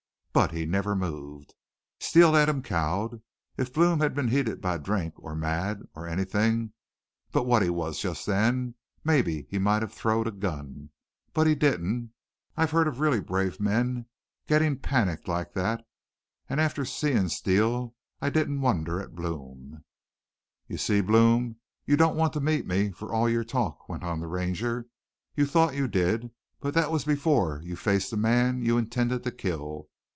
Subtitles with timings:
[0.33, 1.55] But he never moved.
[1.99, 3.21] Steele had cowed him.
[3.57, 6.71] If Blome had been heated by drink, or mad, or anythin'
[7.33, 10.91] but what he was just then, maybe he might have throwed a gun.
[11.33, 12.11] But he didn't.
[12.55, 14.05] I've heard of really brave men
[14.47, 15.85] gettin' panicked like that,
[16.47, 19.83] an' after seein' Steele I didn't wonder at Blome.
[20.65, 24.21] "'You see, Blome, you don't want to meet me, for all your talk,' went on
[24.21, 24.87] the Ranger.
[25.35, 26.31] 'You thought you did,
[26.61, 29.89] but that was before you faced the man you intended to kill.